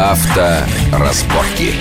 Авторазборки. 0.00 1.74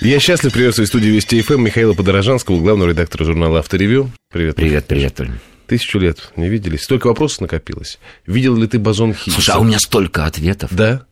Я 0.00 0.20
счастлив 0.20 0.52
приветствовать 0.52 0.88
в 0.88 0.92
студии 0.92 1.08
Вести 1.08 1.42
ФМ 1.42 1.64
Михаила 1.64 1.92
Подорожанского, 1.92 2.60
главного 2.60 2.90
редактора 2.90 3.24
журнала 3.24 3.58
«Авторевью». 3.58 4.12
Привет. 4.32 4.54
Привет, 4.54 4.86
привет, 4.86 5.16
Толь. 5.16 5.32
Тысячу 5.66 5.98
лет 5.98 6.30
не 6.36 6.48
виделись. 6.48 6.84
Столько 6.84 7.08
вопросов 7.08 7.40
накопилось. 7.40 7.98
Видел 8.24 8.54
ли 8.54 8.68
ты 8.68 8.78
бозон 8.78 9.14
Хиггса? 9.14 9.32
Слушай, 9.32 9.56
а 9.56 9.58
у 9.58 9.64
меня 9.64 9.80
столько 9.80 10.26
ответов. 10.26 10.72
Да? 10.72 11.06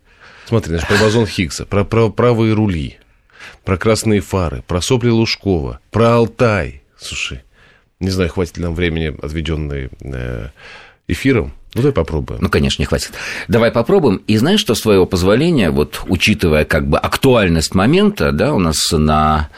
Смотри, 0.47 0.69
знаешь, 0.69 0.87
про 0.87 0.97
бозон 0.97 1.27
Хиггса, 1.27 1.67
про, 1.67 1.85
про 1.85 2.09
правые 2.09 2.55
рули, 2.55 2.99
про 3.65 3.77
красные 3.77 4.21
фары, 4.21 4.63
про 4.65 4.81
сопли 4.81 5.09
Лужкова, 5.09 5.81
про 5.91 6.15
Алтай. 6.15 6.85
Слушай, 6.97 7.43
не 7.99 8.11
знаю, 8.11 8.31
хватит 8.31 8.59
ли 8.59 8.63
нам 8.63 8.77
времени, 8.77 9.13
отведенной 9.21 9.91
э, 10.01 10.51
эфиром. 11.09 11.53
Ну, 11.75 11.81
давай 11.81 11.93
попробуем. 11.93 12.41
Ну, 12.43 12.51
конечно, 12.51 12.83
не 12.83 12.87
хватит. 12.87 13.13
Давай 13.49 13.71
попробуем. 13.71 14.23
И 14.27 14.37
знаешь, 14.37 14.61
что, 14.61 14.75
с 14.75 14.83
твоего 14.83 15.07
позволения, 15.07 15.71
вот 15.71 16.03
учитывая 16.07 16.65
как 16.65 16.89
бы 16.89 16.99
актуальность 16.99 17.75
момента, 17.75 18.31
да, 18.33 18.53
у 18.53 18.59
нас 18.59 18.77
на 18.93 19.49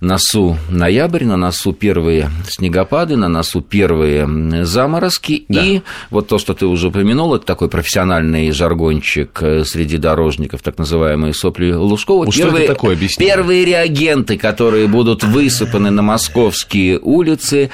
носу 0.00 0.56
ноябрь, 0.70 1.24
на 1.24 1.36
носу 1.36 1.72
первые 1.72 2.30
снегопады, 2.48 3.16
на 3.16 3.28
носу 3.28 3.60
первые 3.60 4.64
заморозки. 4.64 5.44
Да. 5.48 5.64
И 5.64 5.82
вот 6.10 6.28
то, 6.28 6.38
что 6.38 6.54
ты 6.54 6.66
уже 6.66 6.88
упомянул, 6.88 7.34
это 7.34 7.46
такой 7.46 7.68
профессиональный 7.68 8.50
жаргончик 8.50 9.38
э, 9.42 9.64
среди 9.64 9.96
дорожников, 9.96 10.62
так 10.62 10.78
называемые 10.78 11.34
сопли 11.34 11.72
Лужкова. 11.72 12.24
Ну, 12.24 12.32
первые, 12.32 12.50
что 12.50 12.64
это 12.64 12.74
такое? 12.74 12.94
Объясни. 12.94 13.24
Первые 13.24 13.64
реагенты, 13.64 14.36
которые 14.38 14.86
будут 14.86 15.24
высыпаны 15.24 15.90
на 15.90 16.02
московские 16.02 16.98
улицы. 16.98 17.70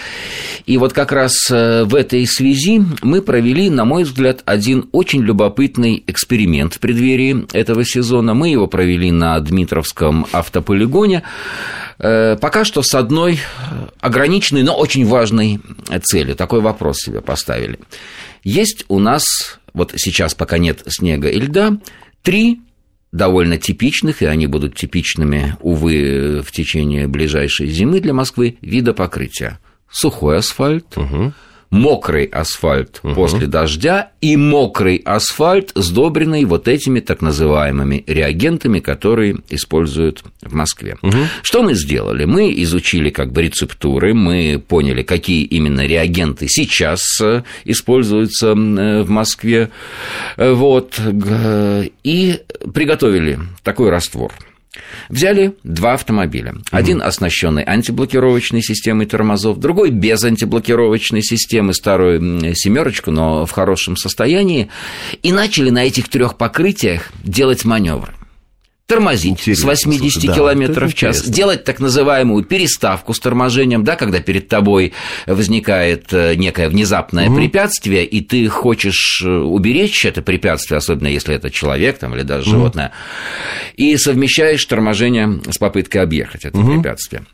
И 0.66 0.78
вот 0.78 0.92
как 0.92 1.12
раз 1.12 1.32
э, 1.50 1.84
в 1.84 1.94
этой 1.94 2.26
связи 2.26 2.82
мы 3.02 3.22
провели, 3.22 3.70
на 3.70 3.84
мой 3.84 4.04
взгляд, 4.04 4.42
один 4.44 4.88
очень 4.92 5.22
любопытный 5.22 6.02
эксперимент 6.06 6.74
в 6.74 6.80
преддверии 6.80 7.46
этого 7.52 7.84
сезона. 7.84 8.34
Мы 8.34 8.50
его 8.50 8.66
провели 8.66 9.10
на 9.10 9.38
Дмитровском 9.40 10.26
автополигоне. 10.32 11.22
Э, 11.98 12.36
пока 12.40 12.64
что 12.64 12.82
с 12.82 12.94
одной 12.94 13.40
ограниченной, 14.00 14.62
но 14.62 14.76
очень 14.76 15.04
важной 15.04 15.60
целью. 16.02 16.36
Такой 16.36 16.60
вопрос 16.60 16.98
себе 16.98 17.20
поставили. 17.20 17.78
Есть 18.44 18.84
у 18.88 18.98
нас, 18.98 19.24
вот 19.74 19.92
сейчас 19.96 20.34
пока 20.34 20.58
нет 20.58 20.82
снега 20.86 21.28
и 21.28 21.40
льда, 21.40 21.78
три 22.22 22.60
довольно 23.10 23.58
типичных, 23.58 24.22
и 24.22 24.26
они 24.26 24.46
будут 24.46 24.76
типичными, 24.76 25.56
увы, 25.60 26.42
в 26.46 26.52
течение 26.52 27.08
ближайшей 27.08 27.68
зимы 27.68 28.00
для 28.00 28.12
Москвы, 28.12 28.58
вида 28.60 28.92
покрытия. 28.92 29.58
Сухой 29.90 30.38
асфальт, 30.38 30.96
угу 30.96 31.32
мокрый 31.70 32.24
асфальт 32.24 33.00
угу. 33.02 33.14
после 33.14 33.46
дождя 33.46 34.10
и 34.20 34.36
мокрый 34.36 34.96
асфальт, 35.04 35.72
сдобренный 35.74 36.44
вот 36.44 36.68
этими 36.68 37.00
так 37.00 37.20
называемыми 37.20 38.04
реагентами, 38.06 38.80
которые 38.80 39.36
используют 39.50 40.22
в 40.42 40.54
Москве. 40.54 40.96
Угу. 41.02 41.16
Что 41.42 41.62
мы 41.62 41.74
сделали? 41.74 42.24
Мы 42.24 42.52
изучили 42.62 43.10
как 43.10 43.32
бы 43.32 43.42
рецептуры, 43.42 44.14
мы 44.14 44.62
поняли, 44.66 45.02
какие 45.02 45.44
именно 45.44 45.86
реагенты 45.86 46.46
сейчас 46.48 47.00
э, 47.20 47.42
используются 47.64 48.48
э, 48.48 49.02
в 49.02 49.10
Москве, 49.10 49.70
э, 50.36 50.52
вот, 50.52 51.00
и 52.02 52.40
приготовили 52.72 53.38
такой 53.62 53.90
раствор– 53.90 54.32
Взяли 55.08 55.54
два 55.64 55.94
автомобиля. 55.94 56.54
Один 56.70 57.02
оснащенный 57.02 57.64
антиблокировочной 57.66 58.62
системой 58.62 59.06
тормозов, 59.06 59.58
другой 59.58 59.90
без 59.90 60.22
антиблокировочной 60.24 61.22
системы, 61.22 61.74
старую 61.74 62.54
семерочку, 62.54 63.10
но 63.10 63.46
в 63.46 63.50
хорошем 63.50 63.96
состоянии, 63.96 64.68
и 65.22 65.32
начали 65.32 65.70
на 65.70 65.84
этих 65.84 66.08
трех 66.08 66.36
покрытиях 66.36 67.10
делать 67.24 67.64
маневр 67.64 68.17
тормозить 68.88 69.32
интересно, 69.32 69.76
с 69.76 69.82
80 69.84 70.12
слушай, 70.12 70.34
км 70.34 70.86
в 70.86 70.94
час, 70.94 71.16
интересно. 71.16 71.34
делать 71.34 71.64
так 71.64 71.78
называемую 71.78 72.42
переставку 72.42 73.12
с 73.12 73.20
торможением, 73.20 73.84
да, 73.84 73.96
когда 73.96 74.20
перед 74.20 74.48
тобой 74.48 74.94
возникает 75.26 76.06
э, 76.12 76.34
некое 76.36 76.70
внезапное 76.70 77.28
угу. 77.28 77.36
препятствие, 77.36 78.06
и 78.06 78.22
ты 78.22 78.48
хочешь 78.48 79.22
э, 79.22 79.28
уберечь 79.28 80.06
это 80.06 80.22
препятствие, 80.22 80.78
особенно 80.78 81.08
если 81.08 81.34
это 81.34 81.50
человек 81.50 81.98
там, 81.98 82.14
или 82.14 82.22
даже 82.22 82.48
угу. 82.48 82.56
животное, 82.56 82.92
и 83.76 83.94
совмещаешь 83.98 84.64
торможение 84.64 85.38
с 85.50 85.58
попыткой 85.58 86.02
объехать 86.02 86.46
это 86.46 86.56
угу. 86.56 86.72
препятствие. 86.72 87.24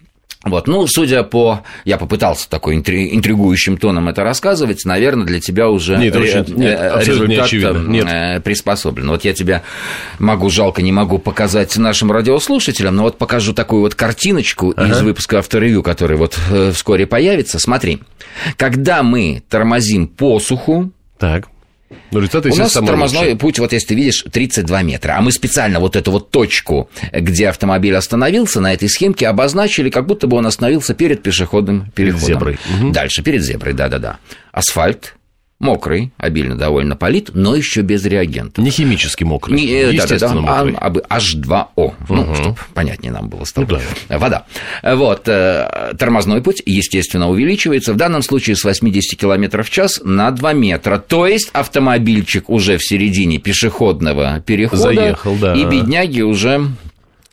Вот, 0.45 0.67
ну, 0.67 0.87
судя 0.87 1.23
по... 1.23 1.63
Я 1.85 1.97
попытался 1.97 2.49
такой 2.49 2.77
интригующим 2.77 3.77
тоном 3.77 4.09
это 4.09 4.23
рассказывать, 4.23 4.85
наверное, 4.85 5.27
для 5.27 5.41
тебя 5.41 5.69
уже 5.69 5.97
нет, 5.97 6.15
очень, 6.17 6.55
нет, 6.57 7.07
результат 7.07 7.53
не 7.53 7.99
нет. 7.99 8.07
Э, 8.09 8.41
приспособлен. 8.41 9.09
Вот 9.09 9.25
я 9.25 9.33
тебя 9.33 9.63
могу, 10.19 10.51
жалко, 10.51 10.83
не 10.83 10.93
могу 10.93 11.19
показать 11.19 11.77
нашим 11.77 12.13
радиослушателям, 12.13 12.97
но 12.97 13.05
вот 13.05 13.19
покажу 13.19 13.53
такую 13.53 13.83
вот 13.83 13.95
картиночку 13.95 14.75
ага. 14.77 14.91
из 14.91 15.01
выпуска 15.01 15.39
авторевью, 15.39 15.83
который 15.83 16.17
вот 16.17 16.39
э, 16.51 16.73
вскоре 16.73 17.07
появится. 17.07 17.59
Смотри, 17.59 18.01
когда 18.57 19.03
мы 19.03 19.43
тормозим 19.49 20.09
посуху, 20.09 20.93
так. 21.19 21.49
Ну, 22.11 22.21
У 22.21 22.57
нас 22.57 22.73
тормозной 22.73 23.25
лучше. 23.25 23.37
путь, 23.37 23.59
вот 23.59 23.73
если 23.73 23.89
ты 23.89 23.95
видишь, 23.95 24.25
32 24.31 24.83
метра. 24.83 25.15
А 25.19 25.21
мы 25.21 25.33
специально 25.33 25.81
вот 25.81 25.97
эту 25.97 26.11
вот 26.11 26.31
точку, 26.31 26.89
где 27.13 27.49
автомобиль 27.49 27.95
остановился, 27.97 28.61
на 28.61 28.73
этой 28.73 28.89
схемке 28.89 29.29
обозначили, 29.29 29.91
как 29.91 30.07
будто 30.07 30.27
бы 30.27 30.37
он 30.37 30.47
остановился 30.47 30.95
перед 30.95 31.23
пешеходным 31.23 31.91
переходом. 31.95 32.21
Перед 32.21 32.35
зеброй. 32.35 32.59
Угу. 32.81 32.93
Дальше, 32.93 33.23
перед 33.23 33.43
зеброй, 33.43 33.75
да-да-да. 33.75 34.19
Асфальт, 34.53 35.15
мокрый, 35.65 36.13
обильно 36.19 36.57
довольно 36.57 36.95
полит, 36.95 37.31
но 37.35 37.57
еще 37.57 37.81
без 37.81 38.05
реагента. 38.05 38.61
Не 38.61 38.71
химически 38.71 39.25
мокрый, 39.25 39.57
Не, 39.57 39.67
э, 39.67 39.93
естественно 39.93 40.43
да, 40.43 40.59
да, 40.59 40.65
мокрый. 40.65 41.03
А, 41.09 41.19
H2O, 41.19 41.67
угу. 41.75 41.95
ну, 42.09 42.35
чтобы 42.35 42.57
понятнее 42.75 43.13
нам 43.13 43.29
было 43.29 43.45
с 43.45 43.53
тобой. 43.53 43.79
Ну, 43.81 43.85
да. 44.09 44.19
Вода. 44.19 44.47
Вот, 44.83 45.23
э, 45.27 45.95
тормозной 45.99 46.43
путь, 46.43 46.63
естественно, 46.67 47.29
увеличивается, 47.29 47.93
в 47.93 47.97
данном 47.97 48.23
случае 48.23 48.57
с 48.57 48.65
80 48.65 49.19
км 49.19 49.63
в 49.63 49.71
час 49.71 50.01
на 50.05 50.31
2 50.31 50.53
метра, 50.53 50.99
то 50.99 51.27
есть 51.27 51.51
автомобильчик 51.53 52.51
уже 52.51 52.77
в 52.77 52.85
середине 52.85 53.39
пешеходного 53.39 54.41
перехода, 54.41 54.83
Заехал, 54.83 55.35
да. 55.37 55.55
и 55.55 55.65
бедняги 55.65 56.21
уже 56.21 56.69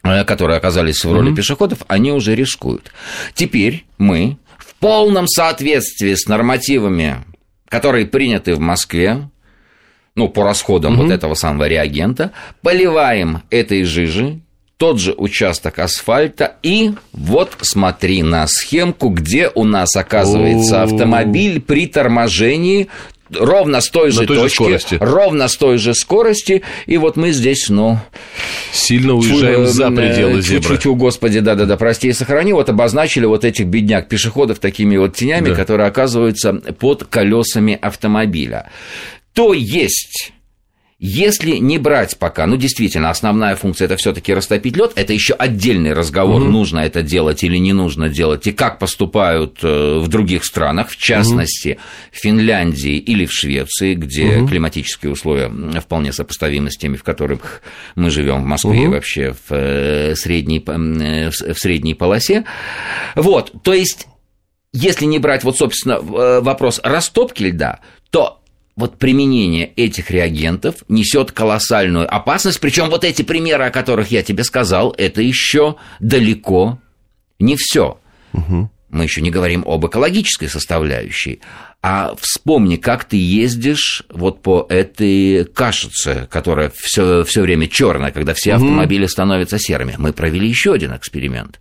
э, 0.03 0.23
которые 0.23 0.57
оказались 0.57 1.03
в 1.03 1.11
роли 1.11 1.29
угу. 1.29 1.35
пешеходов, 1.35 1.79
они 1.87 2.11
уже 2.13 2.33
рискуют. 2.33 2.91
Теперь 3.33 3.85
мы 3.97 4.37
в 4.57 4.75
полном 4.75 5.27
соответствии 5.27 6.15
с 6.15 6.27
нормативами 6.27 7.17
которые 7.71 8.05
приняты 8.05 8.53
в 8.53 8.59
Москве, 8.59 9.29
ну, 10.13 10.27
по 10.27 10.43
расходам 10.43 10.93
угу. 10.93 11.03
вот 11.03 11.11
этого 11.11 11.33
самого 11.35 11.67
реагента, 11.67 12.33
поливаем 12.61 13.43
этой 13.49 13.85
жижей 13.85 14.43
тот 14.75 14.99
же 14.99 15.13
участок 15.13 15.79
асфальта, 15.79 16.55
и 16.63 16.91
вот 17.13 17.55
смотри 17.61 18.23
на 18.23 18.45
схемку, 18.47 19.09
где 19.09 19.49
у 19.53 19.63
нас 19.63 19.95
оказывается 19.95 20.81
автомобиль 20.81 21.61
при 21.61 21.85
торможении 21.87 22.87
ровно 23.37 23.81
с 23.81 23.89
той 23.89 24.11
же 24.11 24.25
той 24.25 24.37
точки, 24.37 24.49
же 24.49 24.79
скорости. 24.79 24.97
ровно 24.99 25.47
с 25.47 25.55
той 25.55 25.77
же 25.77 25.93
скорости, 25.93 26.61
и 26.85 26.97
вот 26.97 27.17
мы 27.17 27.31
здесь, 27.31 27.69
ну... 27.69 27.99
Сильно 28.71 29.13
уезжаем 29.13 29.65
чуть, 29.65 29.73
за 29.73 29.91
пределы 29.91 30.41
зебры. 30.41 30.75
Чуть-чуть, 30.75 30.97
господи, 30.97 31.39
да-да-да, 31.39 31.77
прости 31.77 32.09
и 32.09 32.13
сохрани, 32.13 32.53
вот 32.53 32.69
обозначили 32.69 33.25
вот 33.25 33.45
этих 33.45 33.67
бедняк 33.67 34.07
пешеходов 34.07 34.59
такими 34.59 34.97
вот 34.97 35.15
тенями, 35.15 35.49
да. 35.49 35.55
которые 35.55 35.87
оказываются 35.87 36.53
под 36.53 37.05
колесами 37.05 37.77
автомобиля. 37.81 38.69
То 39.33 39.53
есть 39.53 40.33
если 41.03 41.57
не 41.57 41.79
брать 41.79 42.15
пока, 42.19 42.45
ну 42.45 42.57
действительно, 42.57 43.09
основная 43.09 43.55
функция 43.55 43.85
это 43.85 43.97
все-таки 43.97 44.35
растопить 44.35 44.77
лед, 44.77 44.91
это 44.95 45.13
еще 45.13 45.33
отдельный 45.33 45.93
разговор, 45.93 46.43
угу. 46.43 46.51
нужно 46.51 46.77
это 46.77 47.01
делать 47.01 47.43
или 47.43 47.57
не 47.57 47.73
нужно 47.73 48.07
делать, 48.07 48.45
и 48.45 48.51
как 48.51 48.77
поступают 48.77 49.57
э, 49.63 49.97
в 49.97 50.07
других 50.07 50.45
странах, 50.45 50.91
в 50.91 50.97
частности, 50.97 51.69
угу. 51.69 51.79
в 52.11 52.17
Финляндии 52.17 52.97
или 52.97 53.25
в 53.25 53.33
Швеции, 53.33 53.95
где 53.95 54.37
угу. 54.37 54.49
климатические 54.49 55.11
условия 55.11 55.49
вполне 55.79 56.13
сопоставимы 56.13 56.69
с 56.69 56.77
теми, 56.77 56.97
в 56.97 57.03
которых 57.03 57.63
мы 57.95 58.11
живем 58.11 58.43
в 58.43 58.45
Москве 58.45 58.81
угу. 58.81 58.83
и 58.83 58.87
вообще 58.87 59.33
в 59.33 59.51
э, 59.55 60.13
средней, 60.15 60.63
э, 60.63 61.31
в 61.31 61.59
средней 61.59 61.95
полосе. 61.95 62.45
Вот, 63.15 63.51
то 63.63 63.73
есть 63.73 64.07
если 64.71 65.05
не 65.05 65.17
брать 65.17 65.43
вот, 65.43 65.57
собственно, 65.57 65.99
вопрос 65.99 66.79
растопки 66.83 67.41
льда, 67.41 67.79
вот 68.75 68.97
применение 68.97 69.67
этих 69.75 70.11
реагентов 70.11 70.75
несет 70.87 71.31
колоссальную 71.31 72.13
опасность. 72.13 72.59
Причем 72.59 72.89
вот 72.89 73.03
эти 73.03 73.21
примеры, 73.21 73.65
о 73.65 73.71
которых 73.71 74.11
я 74.11 74.23
тебе 74.23 74.43
сказал, 74.43 74.93
это 74.97 75.21
еще 75.21 75.75
далеко 75.99 76.79
не 77.39 77.55
все. 77.57 77.99
Угу. 78.33 78.69
Мы 78.89 79.03
еще 79.03 79.21
не 79.21 79.31
говорим 79.31 79.63
об 79.65 79.85
экологической 79.85 80.47
составляющей. 80.47 81.39
А 81.81 82.13
вспомни, 82.19 82.75
как 82.75 83.05
ты 83.05 83.17
ездишь 83.17 84.03
вот 84.09 84.41
по 84.41 84.65
этой 84.69 85.45
кашице, 85.45 86.27
которая 86.29 86.71
все, 86.75 87.23
все 87.23 87.41
время 87.41 87.67
черная, 87.67 88.11
когда 88.11 88.33
все 88.33 88.53
автомобили 88.53 89.05
становятся 89.05 89.57
серыми. 89.57 89.95
Мы 89.97 90.13
провели 90.13 90.47
еще 90.47 90.73
один 90.73 90.95
эксперимент. 90.95 91.59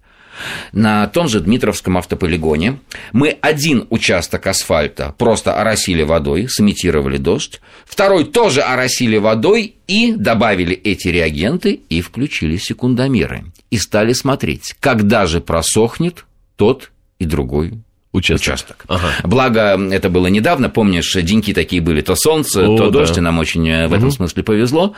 На 0.72 1.06
том 1.08 1.28
же 1.28 1.40
Дмитровском 1.40 1.96
автополигоне. 1.96 2.78
Мы 3.12 3.36
один 3.40 3.86
участок 3.90 4.46
асфальта 4.46 5.14
просто 5.18 5.54
оросили 5.54 6.02
водой, 6.02 6.48
сымитировали 6.48 7.16
дождь. 7.16 7.60
Второй 7.84 8.24
тоже 8.24 8.60
оросили 8.60 9.16
водой 9.16 9.74
и 9.86 10.12
добавили 10.12 10.74
эти 10.74 11.08
реагенты 11.08 11.80
и 11.88 12.00
включили 12.00 12.56
секундомеры. 12.56 13.44
И 13.70 13.78
стали 13.78 14.12
смотреть, 14.12 14.74
когда 14.80 15.26
же 15.26 15.40
просохнет 15.40 16.24
тот 16.56 16.90
и 17.18 17.24
другой 17.24 17.74
участок. 18.12 18.42
участок. 18.42 18.84
Ага. 18.88 19.12
Благо, 19.24 19.78
это 19.92 20.08
было 20.10 20.26
недавно, 20.26 20.68
помнишь, 20.68 21.14
деньки 21.14 21.54
такие 21.54 21.80
были, 21.80 22.00
то 22.00 22.14
солнце, 22.16 22.68
О, 22.68 22.76
то 22.76 22.90
да. 22.90 23.00
дождь, 23.00 23.16
и 23.16 23.20
нам 23.20 23.38
очень 23.38 23.68
э, 23.68 23.88
в 23.88 23.92
этом 23.92 24.08
угу. 24.08 24.16
смысле 24.16 24.42
повезло. 24.42 24.94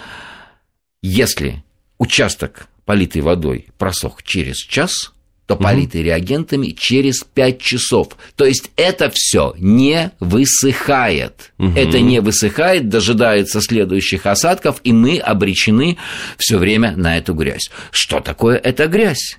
Если 1.02 1.62
участок, 1.98 2.68
политый 2.84 3.22
водой, 3.22 3.68
просох 3.78 4.22
через 4.22 4.56
час. 4.56 5.12
Политый 5.56 6.02
реагентами 6.02 6.68
через 6.68 7.24
5 7.34 7.60
часов. 7.60 8.08
То 8.36 8.44
есть 8.44 8.70
это 8.76 9.10
все 9.14 9.54
не 9.58 10.10
высыхает. 10.20 11.52
Угу. 11.58 11.72
Это 11.76 12.00
не 12.00 12.20
высыхает, 12.20 12.88
дожидается 12.88 13.60
следующих 13.60 14.26
осадков, 14.26 14.80
и 14.84 14.92
мы 14.92 15.18
обречены 15.18 15.96
все 16.38 16.58
время 16.58 16.94
на 16.96 17.18
эту 17.18 17.34
грязь. 17.34 17.70
Что 17.90 18.20
такое 18.20 18.56
эта 18.56 18.86
грязь? 18.86 19.38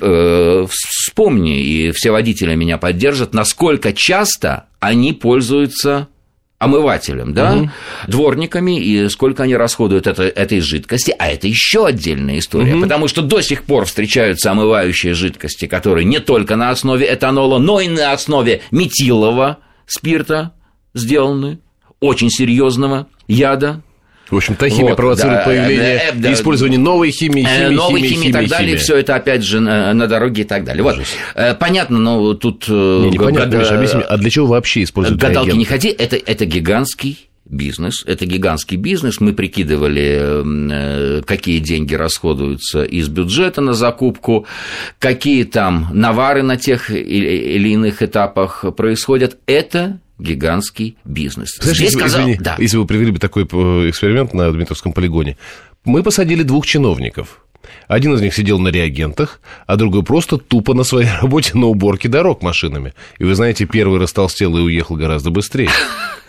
Э, 0.00 0.66
вспомни, 0.68 1.60
и 1.60 1.90
все 1.92 2.10
водители 2.10 2.54
меня 2.54 2.78
поддержат, 2.78 3.34
насколько 3.34 3.92
часто 3.92 4.66
они 4.80 5.12
пользуются 5.12 6.08
омывателем, 6.58 7.34
да, 7.34 7.54
угу. 7.54 7.70
дворниками, 8.08 8.80
и 8.80 9.08
сколько 9.08 9.42
они 9.42 9.56
расходуют 9.56 10.06
это, 10.06 10.22
этой 10.22 10.60
жидкости, 10.60 11.14
а 11.18 11.28
это 11.28 11.46
еще 11.46 11.86
отдельная 11.86 12.38
история, 12.38 12.74
угу. 12.74 12.82
потому 12.82 13.08
что 13.08 13.22
до 13.22 13.40
сих 13.42 13.64
пор 13.64 13.84
встречаются 13.84 14.50
омывающие 14.50 15.14
жидкости, 15.14 15.66
которые 15.66 16.04
не 16.04 16.18
только 16.18 16.56
на 16.56 16.70
основе 16.70 17.12
этанола, 17.12 17.58
но 17.58 17.80
и 17.80 17.88
на 17.88 18.12
основе 18.12 18.62
метилового 18.70 19.58
спирта 19.86 20.52
сделаны, 20.94 21.60
очень 22.00 22.30
серьезного 22.30 23.08
яда, 23.28 23.82
в 24.30 24.36
общем-то, 24.36 24.68
химия 24.68 24.90
вот, 24.90 24.96
провоцирует 24.96 25.38
да, 25.38 25.44
появление 25.44 25.96
э, 25.96 26.12
да, 26.14 26.32
использование 26.32 26.78
новой 26.78 27.10
химии, 27.10 27.44
химии, 27.44 27.74
новой 27.74 28.00
химии, 28.00 28.14
химии 28.14 28.28
и 28.28 28.32
так 28.32 28.48
далее. 28.48 28.76
Все 28.76 28.96
это 28.96 29.14
опять 29.14 29.42
же 29.44 29.60
на, 29.60 29.94
на 29.94 30.06
дороге 30.06 30.42
и 30.42 30.44
так 30.44 30.64
далее. 30.64 30.82
Вот, 30.82 30.98
э, 31.34 31.54
понятно, 31.54 31.98
но 31.98 32.34
тут... 32.34 32.64
Э, 32.68 33.00
не, 33.04 33.10
непонятно, 33.10 33.50
гад... 33.50 33.60
Миша, 33.60 33.76
объясни, 33.76 34.02
а 34.06 34.16
для 34.16 34.30
чего 34.30 34.46
вообще 34.46 34.82
используют 34.82 35.20
Гадалки 35.20 35.48
реагенты? 35.48 35.58
не 35.58 35.64
ходи, 35.64 35.88
это, 35.88 36.16
это 36.16 36.44
гигантский 36.44 37.28
бизнес, 37.44 38.02
это 38.04 38.26
гигантский 38.26 38.76
бизнес. 38.76 39.20
Мы 39.20 39.32
прикидывали, 39.32 41.22
какие 41.22 41.60
деньги 41.60 41.94
расходуются 41.94 42.82
из 42.82 43.08
бюджета 43.08 43.60
на 43.60 43.72
закупку, 43.72 44.46
какие 44.98 45.44
там 45.44 45.88
навары 45.92 46.42
на 46.42 46.56
тех 46.56 46.90
или 46.90 47.68
иных 47.68 48.02
этапах 48.02 48.64
происходят. 48.76 49.38
Это 49.46 50.00
гигантский 50.18 50.96
бизнес. 51.04 51.56
Знаешь, 51.60 51.76
Здесь 51.76 51.92
если, 51.92 51.98
сказал, 51.98 52.20
извини, 52.22 52.38
да. 52.40 52.56
если 52.58 52.76
вы 52.76 52.86
провели 52.86 53.10
бы 53.10 53.18
такой 53.18 53.44
э, 53.44 53.90
эксперимент 53.90 54.34
на 54.34 54.50
Дмитровском 54.50 54.92
полигоне, 54.92 55.36
мы 55.84 56.02
посадили 56.02 56.42
двух 56.42 56.66
чиновников. 56.66 57.40
Один 57.88 58.14
из 58.14 58.20
них 58.20 58.34
сидел 58.34 58.58
на 58.58 58.68
реагентах, 58.68 59.40
а 59.66 59.76
другой 59.76 60.02
просто 60.02 60.38
тупо 60.38 60.74
на 60.74 60.84
своей 60.84 61.08
работе 61.22 61.56
на 61.56 61.66
уборке 61.66 62.08
дорог 62.08 62.42
машинами. 62.42 62.94
И 63.18 63.24
вы 63.24 63.34
знаете, 63.34 63.66
первый 63.66 64.00
растолстел 64.00 64.56
и 64.56 64.60
уехал 64.60 64.96
гораздо 64.96 65.30
быстрее. 65.30 65.70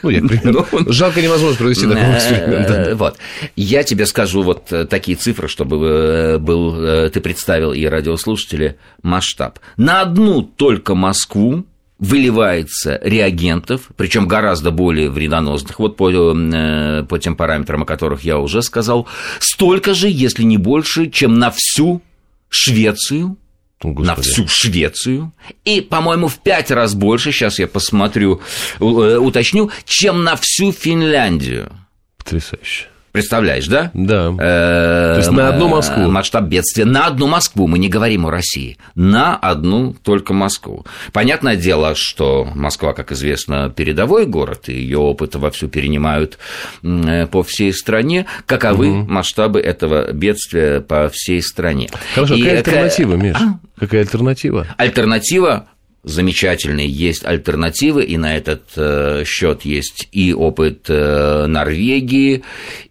Ну, 0.04 0.12
я, 0.12 0.22
к 0.22 0.28
примеру, 0.28 0.64
ну, 0.72 0.94
Жалко 0.94 1.24
невозможно 1.24 1.58
провести 1.58 1.88
такой 1.88 2.04
э, 2.04 2.18
эксперимент. 2.18 3.00
Вот. 3.00 3.18
Я 3.56 3.82
тебе 3.82 4.06
скажу 4.06 4.44
вот 4.44 4.72
э, 4.72 4.86
такие 4.86 5.18
цифры, 5.18 5.48
чтобы 5.48 6.38
был, 6.40 7.10
ты 7.10 7.20
представил 7.20 7.74
и 7.74 7.84
радиослушатели 7.84 8.78
масштаб. 9.02 9.58
На 9.76 10.02
одну 10.02 10.44
только 10.44 10.94
Москву 10.94 11.66
выливается 12.00 13.00
реагентов, 13.04 13.90
причем 13.96 14.28
гораздо 14.28 14.72
более 14.72 15.10
вредоносных, 15.10 15.80
вот 15.80 15.98
по, 15.98 16.10
э, 16.12 17.04
по 17.04 17.20
тем 17.20 17.36
параметрам, 17.36 17.84
о 17.84 17.86
которых 17.86 18.22
я 18.22 18.38
уже 18.38 18.62
сказал, 18.62 19.08
столько 19.40 19.94
же, 19.94 20.08
если 20.10 20.44
не 20.44 20.58
больше, 20.58 21.10
чем 21.10 21.40
на 21.40 21.52
всю 21.52 22.02
Швецию, 22.50 23.38
Господи. 23.82 24.08
на 24.08 24.16
всю 24.16 24.48
Швецию, 24.48 25.34
и, 25.66 25.82
по-моему, 25.82 26.28
в 26.28 26.38
пять 26.40 26.72
раз 26.72 26.94
больше, 26.94 27.32
сейчас 27.32 27.60
я 27.60 27.68
посмотрю, 27.68 28.42
э, 28.80 28.84
уточню, 28.84 29.72
чем 29.86 30.24
на 30.24 30.36
всю 30.36 30.72
Финляндию. 30.72 31.72
Потрясающе. 32.18 32.88
Представляешь, 33.12 33.68
да? 33.68 33.92
Да. 33.94 34.32
То 34.38 35.16
есть 35.18 35.32
на 35.32 35.50
одну 35.50 35.68
Москву. 35.68 36.10
Масштаб 36.10 36.46
бедствия. 36.46 36.86
На 36.86 37.08
одну 37.08 37.28
Москву. 37.28 37.68
Мы 37.68 37.80
не 37.80 37.90
говорим 37.90 38.26
о 38.26 38.32
России. 38.32 38.78
На 38.96 39.36
одну 39.36 39.96
только 40.04 40.34
Москву. 40.34 40.86
Понятное 41.14 41.56
дело, 41.56 41.94
что 41.96 42.48
Москва, 42.56 42.94
как 42.94 43.12
известно, 43.12 43.70
передовой 43.76 44.26
город, 44.26 44.70
и 44.70 44.74
ее 44.74 45.00
опыт 45.00 45.36
вовсю 45.36 45.68
перенимают 45.68 46.38
э, 46.84 47.28
по 47.28 47.44
всей 47.44 47.74
стране. 47.74 48.26
Каковы 48.46 48.90
угу. 48.90 49.12
масштабы 49.12 49.60
этого 49.60 50.12
бедствия 50.12 50.82
по 50.82 51.10
всей 51.12 51.42
стране? 51.42 51.90
Хорошо, 52.14 52.36
и 52.36 52.42
какая 52.42 52.58
альтернатива, 52.58 53.16
Миш? 53.16 53.36
А? 53.36 53.60
Какая 53.80 54.02
альтернатива? 54.02 54.68
Альтернатива 54.78 55.68
замечательные 56.08 56.88
есть 56.88 57.26
альтернативы, 57.26 58.04
и 58.04 58.18
на 58.18 58.36
этот 58.36 58.64
э, 58.76 59.24
счет 59.26 59.64
есть 59.64 60.08
и 60.12 60.34
опыт 60.34 60.86
э, 60.88 61.46
Норвегии, 61.48 62.44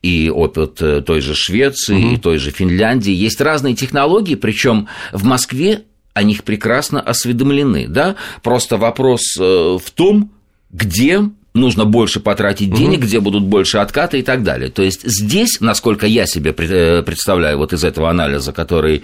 и 0.02 0.30
опыт 0.32 0.80
э, 0.80 1.00
той 1.00 1.20
же 1.20 1.34
Швеции, 1.34 1.96
угу. 1.96 2.14
и 2.14 2.16
той 2.18 2.38
же 2.38 2.50
Финляндии. 2.50 3.12
Есть 3.12 3.40
разные 3.40 3.74
технологии, 3.74 4.34
причем 4.34 4.88
в 5.12 5.24
Москве 5.24 5.82
о 6.14 6.22
них 6.22 6.44
прекрасно 6.44 7.00
осведомлены. 7.00 7.88
Да? 7.88 8.16
Просто 8.42 8.76
вопрос 8.76 9.36
в 9.36 9.90
том, 9.94 10.30
где 10.70 11.22
нужно 11.56 11.84
больше 11.84 12.20
потратить 12.20 12.72
денег, 12.72 12.98
угу. 12.98 13.06
где 13.06 13.20
будут 13.20 13.44
больше 13.44 13.78
откаты 13.78 14.20
и 14.20 14.22
так 14.22 14.42
далее. 14.42 14.70
То 14.70 14.82
есть 14.82 15.02
здесь, 15.04 15.60
насколько 15.60 16.06
я 16.06 16.26
себе 16.26 16.54
э, 16.56 17.02
представляю 17.02 17.58
вот 17.58 17.72
из 17.72 17.84
этого 17.84 18.10
анализа, 18.10 18.52
который 18.52 19.02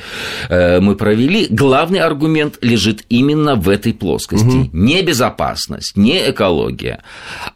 э, 0.49 0.81
мы 0.81 0.95
провели, 0.95 1.47
главный 1.51 2.01
аргумент 2.01 2.59
лежит 2.61 3.05
именно 3.09 3.55
в 3.57 3.69
этой 3.69 3.95
плоскости. 3.95 4.45
Угу. 4.45 4.71
Не 4.73 5.03
безопасность, 5.03 5.97
не 5.97 6.31
экология, 6.31 7.03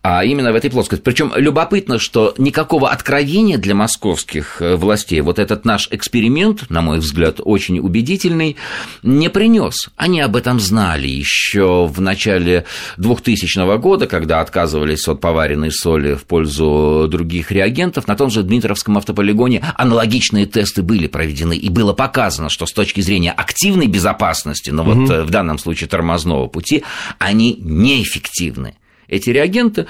а 0.03 0.25
именно 0.25 0.53
в 0.53 0.57
этой 0.57 0.71
плоскости. 0.71 1.03
Причем 1.03 1.33
любопытно, 1.37 1.99
что 1.99 2.35
никакого 2.39 2.91
откровения 2.91 3.59
для 3.59 3.75
московских 3.75 4.61
э, 4.61 4.77
властей 4.77 5.21
вот 5.21 5.39
этот 5.39 5.65
наш 5.65 5.89
эксперимент, 5.91 6.71
на 6.71 6.81
мой 6.81 6.99
взгляд, 6.99 7.41
очень 7.43 7.79
убедительный, 7.79 8.57
не 9.03 9.29
принес. 9.29 9.91
Они 9.97 10.21
об 10.21 10.37
этом 10.37 10.61
знали 10.61 11.09
еще 11.09 11.87
в 11.87 12.01
начале 12.01 12.65
2000 12.97 13.79
года, 13.79 14.07
когда 14.07 14.41
отказывали 14.41 14.86
отказывались 14.87 15.09
от 15.09 15.21
поваренной 15.21 15.73
соли 15.73 16.15
в 16.15 16.25
пользу 16.25 17.07
других 17.09 17.51
реагентов. 17.51 18.07
На 18.07 18.17
том 18.17 18.31
же 18.31 18.43
Дмитровском 18.43 18.97
автополигоне 18.99 19.63
аналогичные 19.77 20.47
тесты 20.47 20.83
были 20.83 21.07
проведены, 21.07 21.57
и 21.57 21.69
было 21.69 21.93
показано, 21.93 22.49
что 22.49 22.67
с 22.67 22.73
точки 22.73 23.01
зрения 23.01 23.33
активной 23.33 23.87
безопасности, 23.87 24.71
но 24.71 24.83
угу. 24.83 24.93
вот 24.93 25.11
э, 25.11 25.23
в 25.23 25.31
данном 25.31 25.59
случае 25.59 25.89
тормозного 25.89 26.47
пути, 26.47 26.85
они 27.19 27.57
неэффективны 27.61 28.75
эти 29.09 29.31
реагенты, 29.31 29.87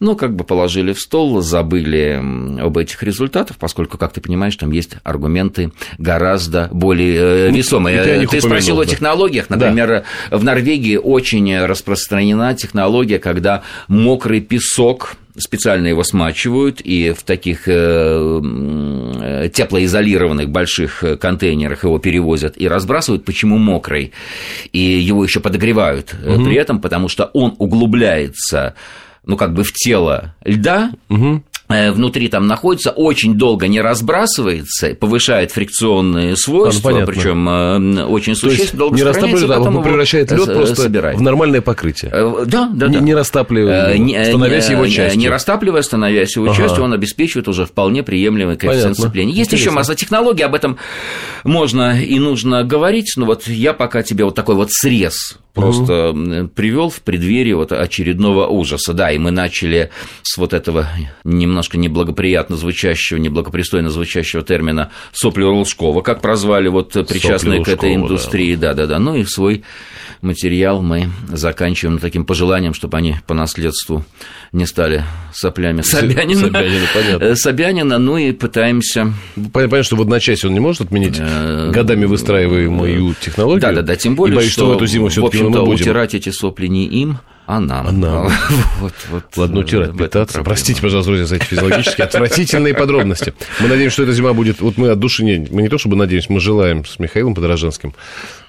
ну, 0.00 0.16
как 0.16 0.34
бы 0.34 0.44
положили 0.44 0.92
в 0.92 1.00
стол, 1.00 1.40
забыли 1.40 2.20
об 2.60 2.78
этих 2.78 3.02
результатах, 3.02 3.56
поскольку, 3.58 3.98
как 3.98 4.12
ты 4.12 4.20
понимаешь, 4.20 4.56
там 4.56 4.70
есть 4.70 4.96
аргументы 5.02 5.72
гораздо 5.98 6.68
более 6.72 7.46
э, 7.46 7.50
ну, 7.50 7.56
весомые. 7.56 8.26
Ты 8.26 8.40
спросил 8.40 8.76
да. 8.76 8.82
о 8.82 8.86
технологиях. 8.86 9.50
Например, 9.50 10.04
да. 10.30 10.36
в 10.36 10.44
Норвегии 10.44 10.96
очень 10.96 11.58
распространена 11.64 12.54
технология, 12.54 13.18
когда 13.18 13.62
мокрый 13.88 14.40
песок 14.40 15.16
специально 15.38 15.86
его 15.86 16.02
смачивают, 16.02 16.80
и 16.80 17.12
в 17.12 17.22
таких 17.22 17.62
э, 17.66 19.50
теплоизолированных 19.52 20.50
больших 20.50 21.04
контейнерах 21.20 21.84
его 21.84 21.98
перевозят 21.98 22.54
и 22.56 22.68
разбрасывают. 22.68 23.24
Почему 23.24 23.58
мокрый? 23.58 24.12
И 24.72 24.78
его 24.78 25.24
еще 25.24 25.40
подогревают 25.40 26.14
угу. 26.14 26.44
при 26.44 26.56
этом, 26.56 26.80
потому 26.80 27.08
что 27.08 27.30
он 27.32 27.54
углубляется 27.58 28.74
ну, 29.26 29.36
как 29.36 29.52
бы 29.52 29.64
в 29.64 29.72
тело 29.72 30.34
льда, 30.44 30.92
угу. 31.08 31.42
Э, 31.68 31.90
внутри 31.90 32.28
там 32.28 32.46
находится, 32.46 32.90
очень 32.92 33.34
долго 33.34 33.66
не 33.66 33.80
разбрасывается, 33.80 34.94
повышает 34.94 35.50
фрикционные 35.50 36.36
свойства, 36.36 36.92
а, 36.92 37.00
ну, 37.00 37.06
причем 37.06 37.48
э, 37.48 38.04
очень 38.04 38.36
существенно, 38.36 38.78
долго 38.78 38.96
не 38.96 39.02
растапливает, 39.02 39.50
а 39.50 39.82
превращает 39.82 40.30
лед 40.30 40.44
просто 40.44 40.76
собирает. 40.76 41.18
в 41.18 41.22
нормальное 41.22 41.60
покрытие. 41.60 42.12
Э, 42.14 42.44
да, 42.46 42.70
да, 42.72 42.86
не, 42.86 42.94
да. 42.94 43.00
Не 43.00 43.14
растапливая, 43.14 43.98
не, 43.98 44.24
становясь 44.24 44.68
не, 44.68 44.74
его 44.74 44.86
частью. 44.86 45.18
Не 45.18 45.28
растапливая, 45.28 45.82
становясь 45.82 46.36
его 46.36 46.46
ага. 46.46 46.56
частью, 46.56 46.84
он 46.84 46.92
обеспечивает 46.92 47.48
уже 47.48 47.66
вполне 47.66 48.04
приемлемый 48.04 48.56
коэффициент 48.56 48.96
сцепления. 48.96 49.32
Есть 49.32 49.48
Интересно. 49.48 49.70
еще 49.70 49.74
масса 49.74 49.96
технологий, 49.96 50.44
об 50.44 50.54
этом 50.54 50.78
можно 51.42 52.00
и 52.00 52.20
нужно 52.20 52.62
говорить, 52.62 53.14
но 53.16 53.26
вот 53.26 53.48
я 53.48 53.72
пока 53.72 54.04
тебе 54.04 54.24
вот 54.24 54.36
такой 54.36 54.54
вот 54.54 54.68
срез 54.70 55.36
просто 55.56 56.10
угу. 56.10 56.48
привел 56.48 56.90
в 56.90 57.00
преддверии 57.00 57.54
вот 57.54 57.72
очередного 57.72 58.46
ужаса. 58.46 58.92
Да, 58.92 59.10
и 59.10 59.18
мы 59.18 59.30
начали 59.30 59.90
с 60.22 60.36
вот 60.36 60.52
этого 60.52 60.86
немножко 61.24 61.78
неблагоприятно 61.78 62.56
звучащего, 62.56 63.18
неблагопристойно 63.18 63.90
звучащего 63.90 64.42
термина 64.42 64.92
сопли 65.12 65.42
Лужкова, 65.42 66.02
как 66.02 66.20
прозвали 66.20 66.68
вот 66.68 66.92
причастные 67.08 67.64
к 67.64 67.68
этой 67.68 67.94
индустрии, 67.94 68.54
да-да-да, 68.54 68.98
ну 68.98 69.16
и 69.16 69.24
свой 69.24 69.64
материал 70.20 70.82
мы 70.82 71.10
заканчиваем 71.28 71.98
таким 71.98 72.24
пожеланием, 72.24 72.74
чтобы 72.74 72.96
они 72.98 73.16
по 73.26 73.34
наследству 73.34 74.04
не 74.52 74.66
стали 74.66 75.04
соплями 75.32 75.82
Собянина. 75.82 76.40
Собянина, 76.40 76.86
понятно. 76.94 77.24
Э, 77.24 77.36
Собянина, 77.36 77.98
ну 77.98 78.16
и 78.16 78.32
пытаемся... 78.32 79.12
Понятно, 79.52 79.82
что 79.82 79.96
в 79.96 80.02
одночасье 80.02 80.48
он 80.48 80.54
не 80.54 80.60
может 80.60 80.82
отменить 80.82 81.16
э, 81.18 81.70
годами 81.72 82.04
выстраиваемую 82.04 83.14
технологию. 83.20 83.60
Да-да-да, 83.60 83.96
тем 83.96 84.16
более, 84.16 84.36
боюсь, 84.36 84.52
что, 84.52 84.62
что 84.62 84.72
в 84.72 84.76
эту 84.76 84.86
зиму 84.86 85.08
все-таки 85.08 85.42
мы 85.42 85.50
будем. 85.50 85.74
утирать 85.74 86.14
эти 86.14 86.30
сопли 86.30 86.66
не 86.66 86.86
им, 86.86 87.18
а 87.46 87.60
нам. 87.60 87.86
А 87.86 87.92
нам. 87.92 88.28
вот, 88.80 88.92
вот, 89.10 89.24
Ладно, 89.36 89.60
утирать, 89.60 89.96
питаться. 89.96 90.42
Простите, 90.42 90.82
пожалуйста, 90.82 91.10
друзья, 91.10 91.26
за 91.26 91.36
эти 91.36 91.44
физиологические 91.44 92.04
отвратительные 92.06 92.74
подробности. 92.74 93.34
Мы 93.60 93.68
надеемся, 93.68 93.94
что 93.94 94.02
эта 94.02 94.12
зима 94.12 94.32
будет... 94.32 94.60
Вот 94.60 94.76
мы 94.76 94.90
от 94.90 94.98
души 94.98 95.24
не... 95.24 95.46
Мы 95.50 95.62
не 95.62 95.68
то 95.68 95.78
чтобы 95.78 95.96
надеемся, 95.96 96.32
мы 96.32 96.40
желаем 96.40 96.84
с 96.84 96.98
Михаилом 96.98 97.34
Подорожанским, 97.34 97.94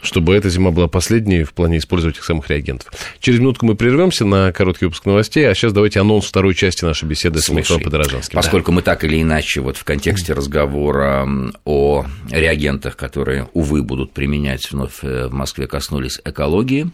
чтобы 0.02 0.36
эта 0.36 0.50
зима 0.50 0.72
была 0.72 0.88
последней 0.88 1.44
в 1.44 1.54
плане 1.54 1.78
использовать 1.78 2.16
этих 2.16 2.26
самых 2.26 2.50
реагентов. 2.50 2.92
Через 3.20 3.40
минутку 3.40 3.68
мы 3.68 3.76
прервемся 3.76 4.26
на 4.26 4.52
короткий 4.52 4.86
выпуск 4.86 5.06
новостей, 5.06 5.48
а 5.48 5.54
сейчас 5.54 5.74
давайте 5.74 6.00
анонс 6.00 6.26
второй 6.26 6.56
части 6.56 6.84
нашей 6.84 7.06
беседы 7.06 7.40
Слушай, 7.40 7.64
с 7.64 7.70
Михаилом 7.70 7.84
Подорожанским. 7.84 8.36
Поскольку 8.36 8.72
да. 8.72 8.76
мы 8.78 8.82
так 8.82 9.04
или 9.04 9.22
иначе 9.22 9.62
вот 9.62 9.78
в 9.78 9.84
контексте 9.84 10.34
разговора 10.34 11.28
о 11.66 12.06
реагентах, 12.32 12.96
которые, 12.96 13.48
увы, 13.54 13.84
будут 13.84 14.12
применять 14.12 14.72
вновь 14.72 15.04
э, 15.04 15.28
в 15.28 15.34
Москве, 15.34 15.68
коснулись 15.68 16.20
экологии, 16.26 16.90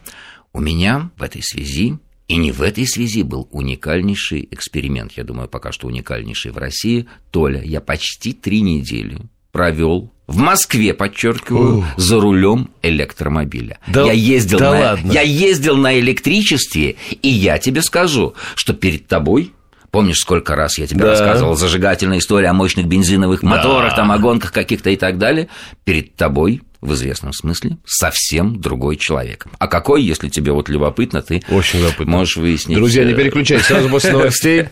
у 0.54 0.62
меня 0.62 1.10
в 1.18 1.24
этой 1.24 1.42
связи 1.44 1.98
и 2.28 2.36
не 2.38 2.52
в 2.52 2.62
этой 2.62 2.88
связи 2.88 3.24
был 3.24 3.50
уникальнейший 3.52 4.48
эксперимент, 4.50 5.12
я 5.18 5.24
думаю, 5.24 5.50
пока 5.50 5.72
что 5.72 5.88
уникальнейший 5.88 6.52
в 6.52 6.58
России. 6.58 7.08
Толя, 7.32 7.62
я 7.62 7.82
почти 7.82 8.34
три 8.34 8.62
недели 8.62 9.18
провел 9.52 10.12
в 10.26 10.38
Москве, 10.38 10.94
подчеркиваю, 10.94 11.80
Ух. 11.80 11.86
за 11.98 12.20
рулем 12.20 12.70
электромобиля. 12.82 13.78
Да, 13.88 14.06
я 14.06 14.14
ездил 14.14 14.58
да 14.58 14.72
на, 14.72 14.80
ладно. 14.80 15.12
я 15.12 15.22
ездил 15.22 15.76
на 15.76 16.00
электричестве, 16.00 16.96
и 17.22 17.28
я 17.28 17.58
тебе 17.58 17.82
скажу, 17.82 18.34
что 18.56 18.74
перед 18.74 19.08
тобой 19.08 19.52
Помнишь, 19.92 20.18
сколько 20.18 20.56
раз 20.56 20.80
я 20.80 20.88
тебе 20.88 21.02
да. 21.02 21.12
рассказывал 21.12 21.56
зажигательная 21.56 22.18
история 22.18 22.48
о 22.48 22.54
мощных 22.54 22.88
бензиновых 22.88 23.44
моторах, 23.44 23.92
да. 23.92 23.98
там, 23.98 24.12
о 24.12 24.18
гонках 24.18 24.52
каких-то 24.52 24.90
и 24.90 24.96
так 24.96 25.20
далее? 25.20 25.50
Перед 25.84 26.16
тобой 26.16 26.64
в 26.84 26.94
известном 26.94 27.34
смысле 27.34 27.78
совсем 27.86 28.60
другой 28.60 28.98
человек. 28.98 29.46
А 29.60 29.68
какой, 29.68 30.04
если 30.04 30.30
тебе 30.30 30.52
вот 30.52 30.70
любопытно, 30.70 31.22
ты 31.22 31.42
Очень 31.50 31.80
любопытно. 31.80 32.12
можешь 32.12 32.38
выяснить. 32.38 32.78
Друзья, 32.78 33.04
не 33.04 33.13
переключайтесь, 33.13 33.66
сразу 33.66 33.90
после 33.90 34.12
новостей 34.13 34.34
новостей. 34.34 34.70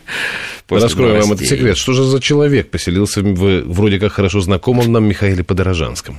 вам 1.21 1.31
этот 1.33 1.47
секрет. 1.47 1.77
Что 1.77 1.93
же 1.93 2.03
за 2.03 2.21
человек 2.21 2.69
поселился 2.69 3.21
в 3.21 3.61
вроде 3.63 3.99
как 3.99 4.13
хорошо 4.13 4.41
знакомом 4.41 4.91
нам 4.91 5.05
Михаиле 5.05 5.43
Подорожанском? 5.43 6.17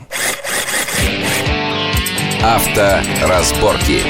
Авторазборки. 2.43 4.01